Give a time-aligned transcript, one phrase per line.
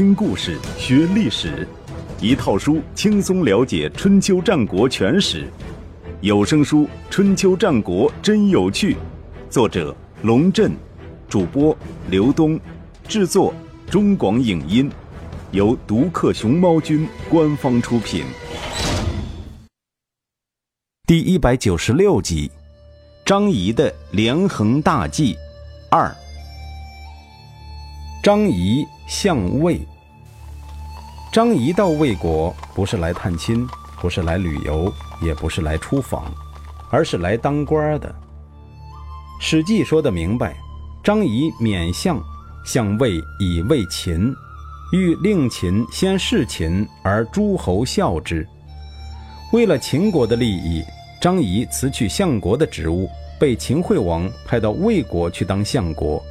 [0.00, 1.68] 听故事学历史，
[2.22, 5.46] 一套书轻松了解春秋战国全史。
[6.22, 8.94] 有声书《春秋战国真有趣》，
[9.50, 10.72] 作者龙震，
[11.28, 11.76] 主播
[12.08, 12.58] 刘东，
[13.06, 13.52] 制作
[13.90, 14.90] 中广影音，
[15.50, 18.24] 由独克熊猫君官方出品。
[21.06, 22.50] 第一百九十六集，
[23.26, 25.36] 张仪的连横大计
[25.90, 26.10] 二。
[28.22, 29.80] 张仪向魏。
[31.32, 33.66] 张仪到魏国，不是来探亲，
[34.00, 36.32] 不是来旅游，也不是来出访，
[36.90, 38.08] 而是来当官的。
[39.40, 40.56] 《史记》说的明白：
[41.02, 42.22] 张仪免相，
[42.64, 44.32] 向魏以魏秦，
[44.92, 48.46] 欲令秦先事秦，而诸侯效之。
[49.52, 50.84] 为了秦国的利益，
[51.20, 56.22] 张仪辞去相国的职务，被秦惠王派到魏国去当相国。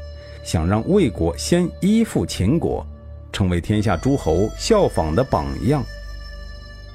[0.50, 2.84] 想让魏国先依附秦国，
[3.32, 5.84] 成为天下诸侯效仿的榜样。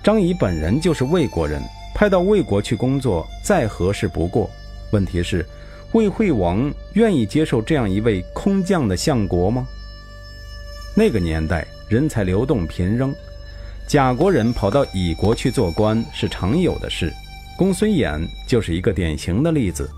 [0.03, 1.63] 张仪本人就是魏国人，
[1.95, 4.51] 派到魏国去工作再合适不过。
[4.91, 5.47] 问题是，
[5.93, 9.65] 魏惠王愿意接受这样一位空降的相国吗？
[10.97, 13.15] 那个年代人才流动频仍，
[13.87, 17.13] 甲国人跑到乙国去做官是常有的事。
[17.57, 19.89] 公孙衍就是一个典型的例子。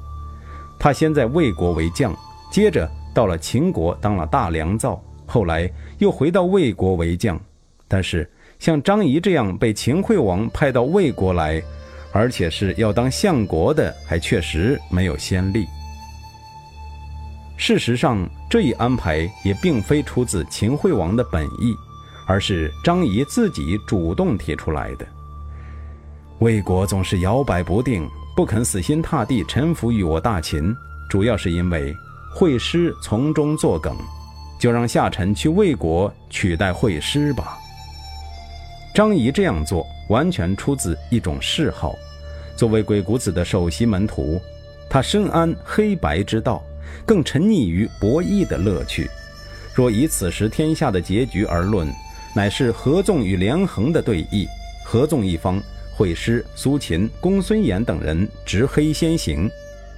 [0.78, 2.14] 他先在魏国为将，
[2.52, 2.86] 接着。
[3.17, 7.41] 到了秦国当了大良造，后来又回到魏国为将。
[7.89, 11.62] 但是像张仪这样被秦惠王派到魏国来，
[12.12, 15.64] 而且是要当相国的，还确实没有先例。
[17.56, 21.75] 事实上，这一安排也并非出自秦惠王的本意，
[22.27, 25.06] 而是张仪自己主动提出来的。
[26.41, 28.06] 魏国总是摇摆不定，
[28.37, 30.77] 不肯死心塌地臣服于我大秦，
[31.09, 31.97] 主要是因为。
[32.38, 33.96] 惠师从中作梗，
[34.58, 37.56] 就让夏臣去魏国取代惠师吧。
[38.94, 41.94] 张仪这样做完全出自一种嗜好。
[42.54, 44.38] 作为鬼谷子的首席门徒，
[44.86, 46.62] 他深谙黑白之道，
[47.06, 49.08] 更沉溺于博弈的乐趣。
[49.75, 51.88] 若以此时天下的结局而论，
[52.34, 54.46] 乃是合纵与连横的对弈。
[54.84, 55.58] 合纵一方，
[55.96, 59.48] 惠师、苏秦、公孙衍等人执黑先行；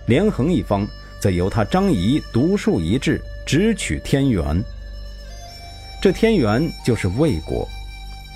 [0.07, 0.87] 连横一方。
[1.21, 4.63] 则由他张仪独树一帜，直取天元。
[6.01, 7.69] 这天元就是魏国。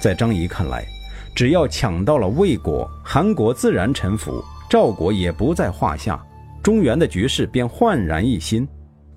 [0.00, 0.84] 在张仪看来，
[1.34, 6.20] 只要抢到了魏国，韩国自然臣服，赵国也不在话下，
[6.62, 8.66] 中原的局势便焕然一新。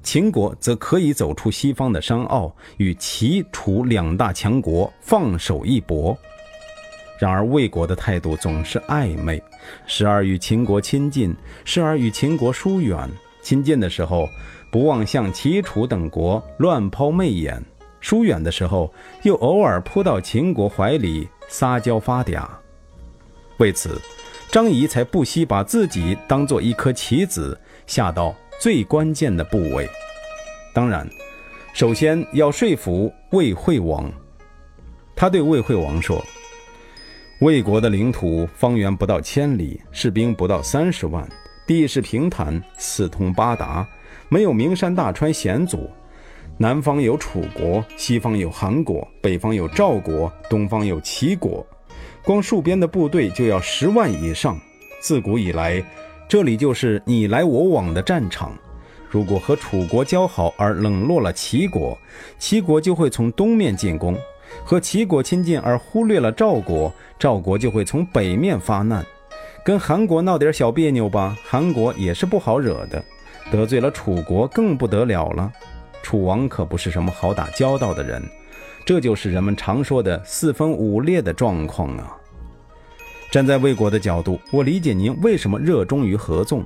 [0.03, 6.15] 秦国则可以走出西方的山坳，与齐、楚两大强国放手一搏。
[7.17, 9.41] 然而魏国的态度总是暧昧，
[9.87, 13.09] 时而与秦国亲近，时而与秦国疏远。
[13.45, 14.27] 亲近的时候，
[14.71, 17.61] 不忘向齐楚等国乱抛媚眼；
[18.01, 18.91] 疏远的时候，
[19.21, 22.47] 又偶尔扑到秦国怀里撒娇发嗲。
[23.57, 24.01] 为此，
[24.51, 29.87] 张仪才不惜把自己当做一颗棋子，下到最关键的部位。
[30.73, 31.07] 当然，
[31.71, 34.11] 首先要说服魏惠王。
[35.15, 36.19] 他对魏惠王说
[37.41, 41.29] ：“魏国的领土方圆不到千里，士兵不到三十万。”
[41.67, 43.87] 地势平坦，四通八达，
[44.29, 45.89] 没有名山大川险阻。
[46.57, 51.65] 南方有楚国，西方有韩国，北方有赵国，东方有齐国。
[52.23, 54.59] 光戍边的部队就要十万以上。
[55.01, 55.83] 自古以来，
[56.27, 58.57] 这里就是你来我往的战场。
[59.09, 61.97] 如果和楚国交好而冷落了齐国，
[62.37, 64.13] 齐国就会从东面进攻；
[64.63, 69.05] 和齐国亲近而忽略了赵国，赵国就会从北面发难。
[69.65, 73.03] 跟韩国闹点小别扭吧，韩国也是不好惹的；
[73.51, 75.51] 得罪了楚国更不得了了。
[76.03, 78.21] 楚王可不是什么好打交道的人，
[78.85, 82.15] 这就是人们常说的四分五裂的状况啊。
[83.31, 86.63] 站在魏国的角度，我理解您为什么热衷于合纵。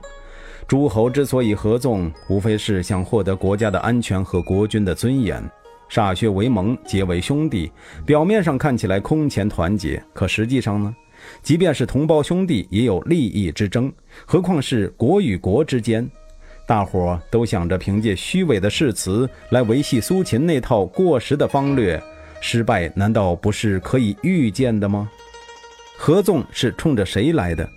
[0.68, 5.42] 诸侯之所以合纵，无非是想获得国家的安全和国君的尊严。
[5.90, 7.72] 歃血为盟，结为兄弟，
[8.06, 10.94] 表面上看起来空前团结，可实际上呢？
[11.42, 13.92] 即便是同胞兄弟，也有利益之争，
[14.26, 16.10] 何况是国与国之间？
[16.68, 22.02] 大伙儿都想着凭借虚伪的誓词来维系苏秦那套过时的方略，
[22.42, 25.10] 失败难道不是可以预见的吗？
[25.98, 27.68] 合纵是冲着谁来的？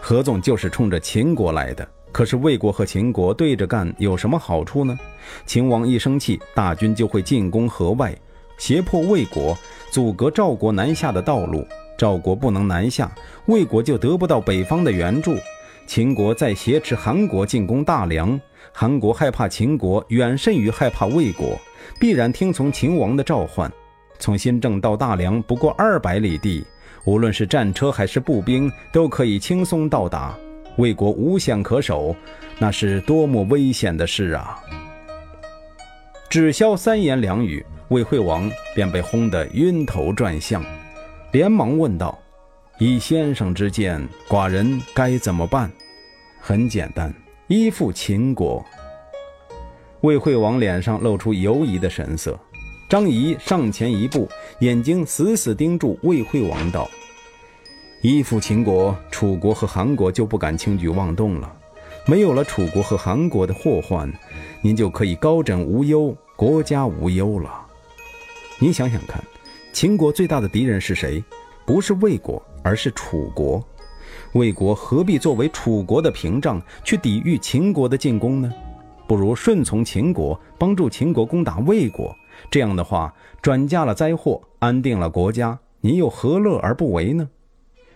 [0.00, 1.88] 合纵就是冲着秦国来的。
[2.12, 4.98] 可是魏国和秦国对着干有什么好处呢？
[5.46, 8.12] 秦王一生气，大军就会进攻河外，
[8.58, 9.56] 胁迫魏国，
[9.92, 11.64] 阻隔赵国南下的道路。
[12.00, 13.14] 赵国不能南下，
[13.44, 15.36] 魏国就得不到北方的援助。
[15.86, 18.40] 秦国再挟持韩国进攻大梁，
[18.72, 21.60] 韩国害怕秦国远甚于害怕魏国，
[22.00, 23.70] 必然听从秦王的召唤。
[24.18, 26.64] 从新郑到大梁不过二百里地，
[27.04, 30.34] 无论是战车还是步兵，都可以轻松到达。
[30.78, 32.16] 魏国无险可守，
[32.58, 34.58] 那是多么危险的事啊！
[36.30, 40.64] 只消三言两语，魏惠王便被轰得晕头转向，
[41.32, 42.18] 连忙问道
[42.78, 45.70] ：“以先生之见，寡人该怎么办？”
[46.40, 47.14] 很简单，
[47.46, 48.64] 依附秦国。
[50.00, 52.38] 魏惠王脸上露出犹疑的神色，
[52.88, 54.28] 张仪上前一步，
[54.58, 56.90] 眼睛死死盯住魏惠王，道
[58.02, 61.54] ：“依附秦国，楚国和韩国就不敢轻举妄动了。
[62.06, 64.12] 没有了楚国和韩国的祸患。”
[64.62, 67.66] 您就可以高枕无忧，国家无忧了。
[68.58, 69.24] 您想想看，
[69.72, 71.22] 秦国最大的敌人是谁？
[71.64, 73.64] 不是魏国，而是楚国。
[74.32, 78.52] 魏国何必作为楚国的屏障去抵御秦国的进攻呢？
[79.06, 82.14] 不如顺从秦国，帮助秦国攻打魏国。
[82.50, 87.28] 这样的话，转嫁了灾祸，安定了国家，您又何乐而不为呢？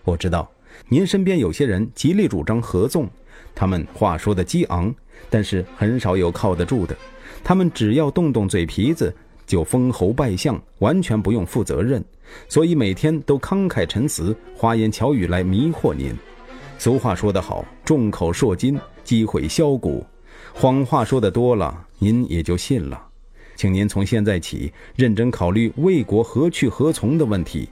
[0.03, 0.49] 我知道，
[0.87, 3.09] 您身边有些人极力主张合纵，
[3.53, 4.93] 他们话说的激昂。
[5.29, 6.95] 但是很少有靠得住的，
[7.43, 9.13] 他们只要动动嘴皮子
[9.45, 12.03] 就封侯拜相，完全不用负责任，
[12.47, 16.15] 所以每天都慷慨陈词，花言巧语来迷惑您。
[16.77, 20.05] 俗话说得好，众口铄金，积毁销骨。
[20.53, 23.01] 谎话说得多了，您也就信了。
[23.55, 27.69] 请您从现在起认真考虑魏国何去何从的问题，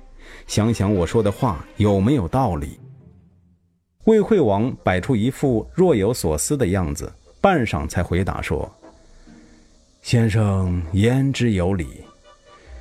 [0.47, 2.79] 想想我说的话有没有道理。
[4.05, 7.11] 魏惠王摆出一副若有所思的样子。
[7.41, 8.71] 半晌才回答说
[10.03, 11.87] ：“先生言之有理，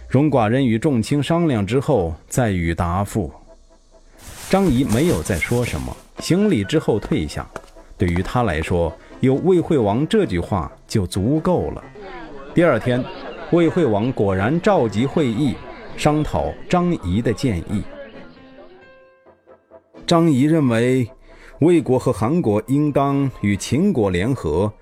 [0.09, 3.33] 容寡人与众卿商量之后再予答复。”
[4.51, 7.49] 张仪没有再说什么，行礼之后退下。
[7.97, 11.85] 对于他来说，有魏惠王这句话就足够了。
[12.53, 13.03] 第二天，
[13.53, 15.55] 魏惠王果然召集会议，
[15.97, 17.85] 商讨张仪的建议。
[20.05, 21.09] 张仪认为。
[21.61, 24.73] 魏国和韩国应当与秦国联合，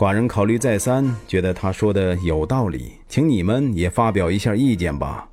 [0.00, 5.28] 寡人考虑再三，觉得他说的有道理，请你们也发表一下意见吧。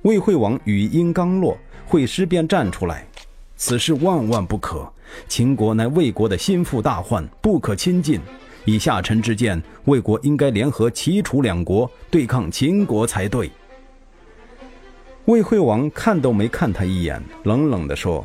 [0.00, 3.06] 魏惠王语音刚落，惠师便站出来
[3.54, 4.90] ：“此事万万不可！
[5.28, 8.18] 秦国乃魏国的心腹大患，不可亲近。
[8.64, 13.50] 以下臣之见，魏国应该联合齐、楚两国对抗秦国才对。”
[15.26, 18.24] 魏惠王看都没看他一眼，冷冷地说。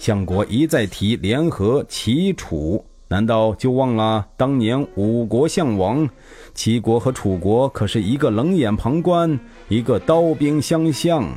[0.00, 6.08] 相国一再提联合齐楚，难道就忘了当年五国相王？
[6.54, 9.36] 齐国和楚国可是一个冷眼旁观，
[9.68, 11.28] 一个刀兵相向。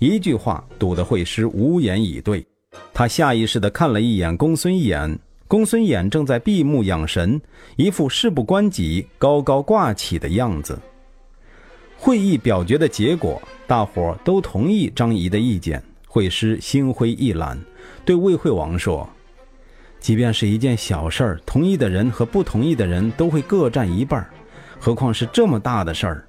[0.00, 2.44] 一句话堵得惠施无言以对。
[2.92, 5.16] 他下意识地看了一眼公孙衍，
[5.46, 7.40] 公孙衍正在闭目养神，
[7.76, 10.76] 一副事不关己、高高挂起的样子。
[11.96, 15.80] 会议表决的结果，大伙都同意张仪的意见。
[16.08, 17.56] 惠施心灰意懒，
[18.04, 19.08] 对魏惠王说
[20.02, 24.28] ：“即便是一件小事儿，同意的人和不同意的人都会各占一半儿，
[24.80, 26.26] 何况是这么大的事儿？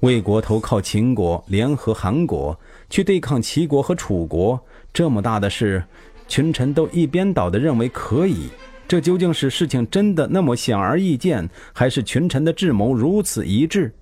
[0.00, 2.58] 魏国投靠秦国，联合韩国
[2.88, 4.58] 去对抗齐国和楚国，
[4.92, 5.84] 这么大的事，
[6.26, 8.48] 群臣都一边倒的认为可以。
[8.88, 13.94] 这究竟是事情真的那么显而易见，还是群臣的智谋如此一致？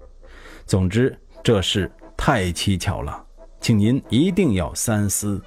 [0.65, 3.25] 总之，这事太蹊跷了。”
[3.61, 5.41] 请您一定要三思。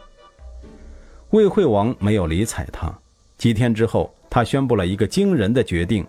[1.31, 2.97] 魏惠王没有理睬他。
[3.45, 6.03] 几天之后，他宣布了一个惊人的决定：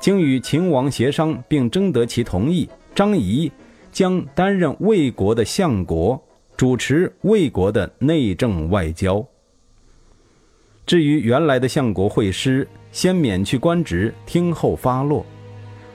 [0.00, 3.52] 经与秦王协商并征得其同意，张仪
[3.90, 6.18] 将担任魏国的相国，
[6.56, 9.22] 主持魏国的内政外交。
[10.86, 15.26] 至于原来的相国惠师，先免去官职，听候发落。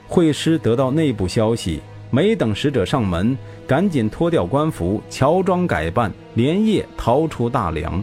[0.06, 1.80] 惠师得到内部消息。
[2.10, 8.00] 没等使者上门，赶紧脱掉官服，乔装改扮，连夜逃出大梁。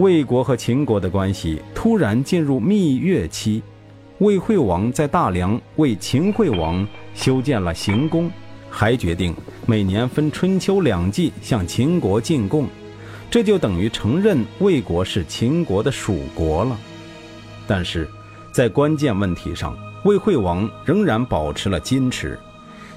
[0.00, 3.62] 魏国和秦国的关系突然进入蜜月期，
[4.18, 8.30] 魏惠王在大梁为秦惠王修建了行宫，
[8.70, 9.34] 还决定
[9.66, 12.66] 每年分春秋两季向秦国进贡，
[13.30, 16.78] 这就等于承认魏国是秦国的属国了。
[17.66, 18.08] 但是，
[18.50, 19.76] 在关键问题上，
[20.06, 22.38] 魏惠王仍然保持了矜持。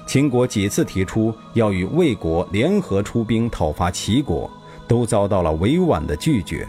[0.06, 4.50] 秦国几次提出要与魏国联合出兵讨伐齐国，
[4.88, 6.66] 都遭到了委婉的拒绝。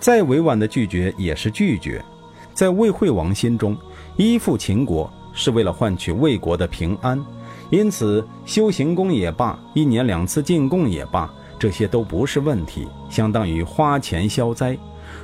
[0.00, 2.04] 再委婉的拒绝也是拒绝。
[2.52, 3.76] 在魏惠王心中，
[4.16, 7.22] 依附秦国是为了换取魏国的平安，
[7.70, 14.76] 因此修行宫也罢，一年两次进贡也罢，这些都不是问题，相当于花钱消灾。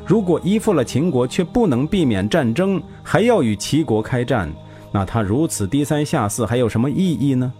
[0.04, 4.52] 如果依附了秦国却不能避免战争，还要与齐国开战。
[4.92, 7.52] 那他如此低三下四还有什么意义呢？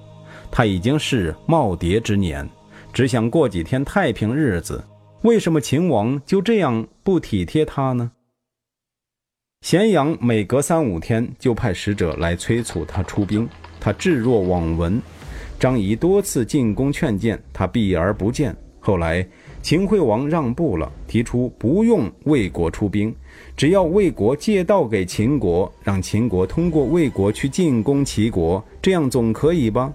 [0.51, 2.49] 他已经是耄耋之年，
[2.93, 4.83] 只想过几天太平日子。
[5.23, 8.13] 为什么秦王就这样不体贴他呢？
[9.63, 13.49] 咸阳每隔三五天就派使者来催促他出兵，
[13.81, 15.01] 他置若罔闻。
[15.59, 18.55] 张仪多次进宫劝谏，他避而不见。
[18.79, 19.27] 后来
[19.63, 23.13] 秦惠王让步了，提出不用魏国出兵，
[23.57, 29.93] 只要魏国借道给秦国，让秦国通过魏国去进攻齐国，这样总可以吧？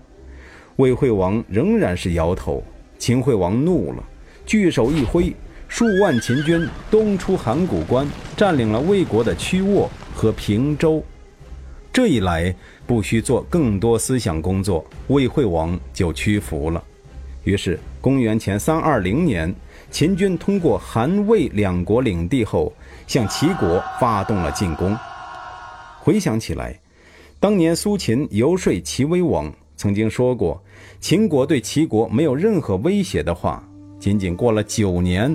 [0.76, 2.62] 魏惠王仍然是摇头。
[2.98, 4.04] 秦惠王怒了，
[4.52, 5.34] 巨手一挥。
[5.70, 8.06] 数万秦军东出函谷关，
[8.36, 11.02] 占领了魏国的曲沃和平州。
[11.94, 12.54] 这一来，
[12.86, 16.84] 不需做更多思想工作，魏惠王就屈服了。
[17.46, 19.56] 于是，公元前三二零年，
[19.90, 22.74] 秦军通过韩魏两国领地后，
[23.08, 24.94] 向齐国发动了进攻。
[26.02, 26.78] 回想起来，
[27.40, 30.62] 当年苏秦游说齐威王，曾经说过
[31.00, 33.66] “秦国对齐国没有任何威胁”的话。
[34.02, 35.34] 仅仅过了九年。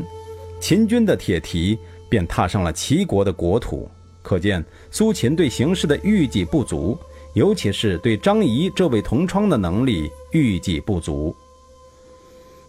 [0.61, 3.89] 秦军的铁蹄便踏上了齐国的国土，
[4.23, 6.99] 可见苏秦对形势的预计不足，
[7.35, 11.35] 尤其是对张仪这位同窗的能力预计不足。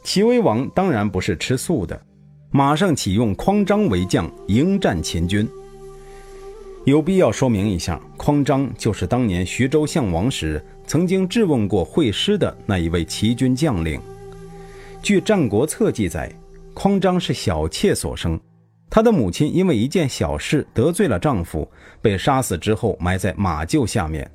[0.04, 2.00] 齐威王当然不是吃素的，
[2.52, 5.50] 马上启用匡章为将迎战秦军。
[6.86, 14.00] 有必要说明一下，匡章就是当年徐州相王时曾经质问过会师的那一位齐军将领。
[15.02, 16.32] 据《战国策》记载。
[16.74, 18.40] 匡章是小妾所生，
[18.88, 21.68] 他的母亲因为一件小事得罪了丈夫，
[22.04, 24.30] 被杀死之后埋在马厩下面。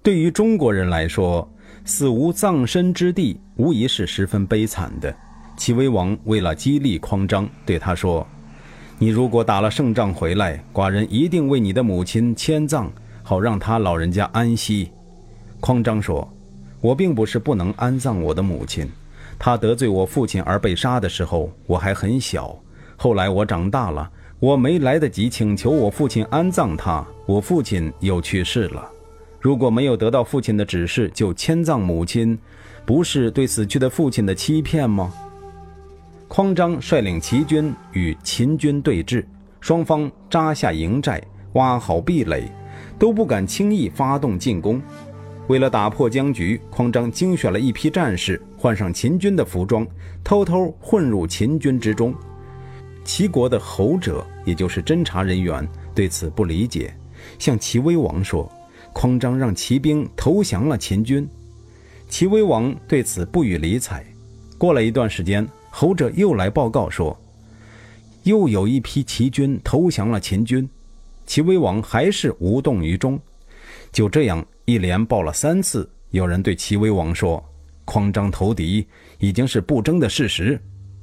[0.00, 1.48] 对于中国人来说，
[1.84, 5.12] 死无葬身之地，无疑是十分悲惨的。
[5.56, 8.24] 齐威王为了激励匡章，对他说
[8.96, 12.88] ：“你如果打了胜仗回来，寡人一定为你的母亲迁葬，
[13.24, 14.92] 好让他老人家安息。”
[15.58, 16.32] 匡章说
[16.80, 18.88] ：“我并不是不能安葬我的母亲。”
[19.38, 22.56] 他得罪我父亲而被杀的时候，我还很小。
[22.96, 28.90] 后来我长大了，我没来得及请求我父亲安葬他，我父亲又去世了。
[29.40, 32.36] 如果没有得到父亲的指示就迁葬母亲，
[32.84, 35.12] 不是对死去的父亲的欺骗吗？
[36.26, 39.24] 匡章率领齐军与秦军对峙，
[39.60, 42.50] 双方扎下营寨，挖好壁垒，
[42.98, 44.82] 都不敢轻易发动进攻。
[45.48, 49.86] 为了打破僵局，匡章精选了一批战士，换上秦军的服装，
[50.22, 52.14] 偷偷混入秦军之中。
[53.02, 56.94] 齐国的侯者，也就是侦察人员，对此不理解，
[57.38, 58.50] 向齐威王说
[58.92, 61.26] ：“匡章让骑兵投降了秦军。”
[62.10, 64.04] 齐威王对此不予理睬。
[64.58, 67.18] 过了一段时间，侯者又来报告说
[68.24, 70.68] ：“又有一批齐军投降了秦军。”
[71.24, 73.18] 齐威王还是无动于衷。
[73.90, 74.46] 就这样。
[74.68, 77.42] 一连报了三次，有人对齐威王说
[77.86, 78.86] ：“匡章投敌
[79.18, 80.60] 已经是不争的事实，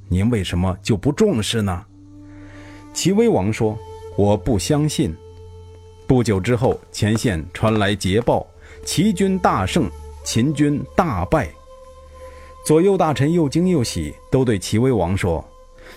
[0.08, 1.84] 您为什么就不重视呢？”
[2.94, 3.76] 齐威王说
[4.16, 5.12] ：“我不相信。”
[6.06, 8.46] 不久之后，前线传来捷报：
[8.84, 9.90] 齐军大胜，
[10.22, 11.48] 秦军大败。
[12.64, 15.44] 左右大臣又惊又喜，都对齐威王说：“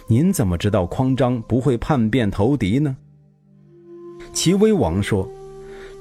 [0.10, 2.98] 您怎么知道匡章不会叛变投敌呢？”
[4.34, 5.30] 齐威王说。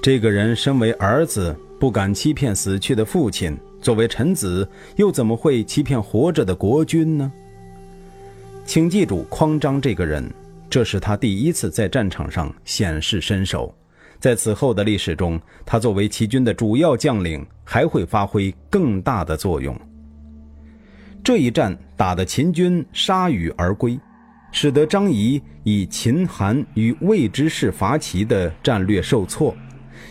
[0.01, 7.31] 这个人身为儿子，不敢欺骗死去的父亲；作为臣子，又怎么会欺骗活着的国君呢？
[8.65, 10.33] 请记住，匡章这个人，
[10.71, 13.75] 这是他第一次在战场上显示身手。
[14.21, 19.77] 在此后的历史中，他作为齐军的主要将领，还会发挥更大的作用。
[21.25, 23.99] 这一战打得秦军铩羽而归，
[24.53, 29.55] 使得张仪以秦、韩与魏之士伐齐的战略受挫。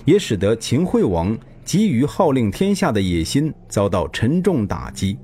[0.05, 5.17] 也使得秦惠王急于号令天下的野心遭到沉重打击。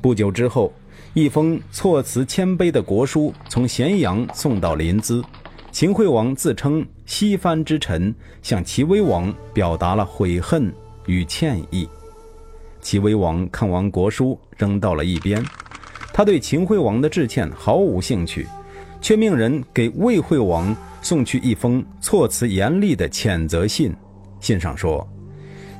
[0.00, 0.72] 不久之后，
[1.14, 5.24] 一封措辞谦卑的国书从咸阳送到临淄，
[5.70, 10.72] 秦惠王自称西藩之臣，向齐威王表达了悔恨
[11.06, 11.88] 与歉意。
[12.80, 15.44] 齐威王看完国书，扔到了一边。
[16.12, 18.46] 他对秦惠王的致歉毫无兴趣，
[19.06, 23.94] 却命人给魏惠王送去一封措辞严厉的谴责信。
[24.40, 25.08] 信上说，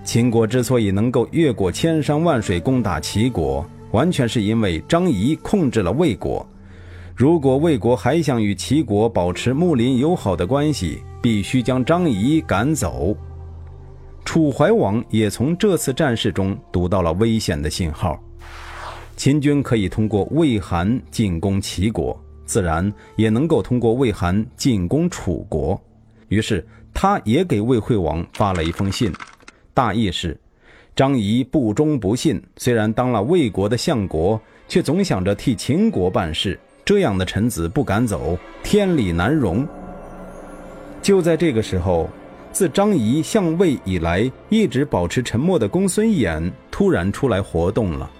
[0.04, 6.49] 秦国之所以能够越过千山万水攻打齐国，完全是因为张仪控制了魏国。
[7.16, 13.16] 如果魏国还想与齐国保持睦邻友好的关系，必须将张仪赶走。
[14.25, 18.23] 楚怀王也从这次战事中读到了危险的信号。
[19.16, 22.16] 秦军可以通过魏韩进攻齐国，
[22.47, 25.79] 自然也能够通过魏韩进攻楚国。
[26.29, 26.67] 于是。
[26.99, 29.12] 他也给魏惠王发了一封信，
[29.75, 30.35] 大意是：
[30.95, 36.59] 张仪不忠不信，虽然当了魏国的相国，却总想着替秦国办事。
[36.87, 39.69] 这样的臣子不敢走，天理难容。
[41.03, 42.09] 就在这个时候，
[42.50, 48.11] 自张仪相魏以来一直保持沉默的公孙衍突然出来活动了。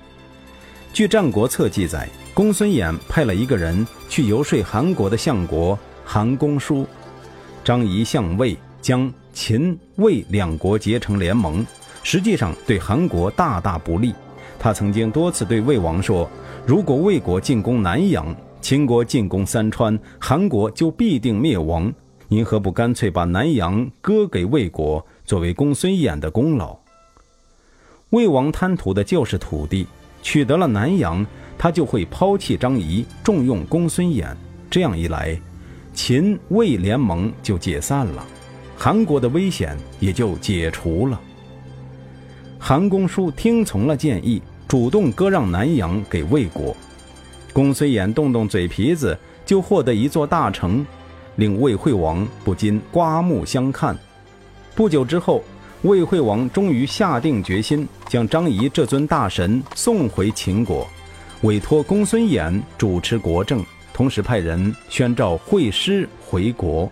[0.96, 6.86] 据《战国策》记载，公孙衍派了一个人去游说韩国的相国韩公叔，
[7.62, 11.66] 张仪相魏将秦魏两国结成联盟，
[12.02, 14.14] 实际上对韩国大大不利。
[14.58, 16.26] 他曾经多次对魏王说
[16.66, 21.92] ：“如果魏国进攻南阳，秦国进攻三川，韩国就必定灭亡。
[22.26, 26.74] 您何不干脆把南阳割给魏国，作为公孙衍的功劳？
[28.08, 29.86] 魏王贪图的就是土地，
[30.26, 31.25] 取得了南阳，
[31.56, 34.26] 他就会抛弃张仪，重用公孙衍。
[34.68, 35.40] 这样一来，
[35.95, 38.26] 秦魏联盟就解散了，
[38.76, 41.21] 韩国的危险也就解除了。
[42.59, 46.76] 韩公叔听从了建议，主动割让南阳给魏国。
[47.52, 50.85] 公孙衍动动嘴皮子，就获得一座大城，
[51.37, 53.97] 令魏惠王不禁刮目相看。
[54.75, 55.45] 不久之后，
[55.83, 60.87] 魏惠王终于下定决心，将张仪这尊大神送回秦国，
[61.42, 66.90] 委托公孙衍主持国政，同时派人宣召惠师回国。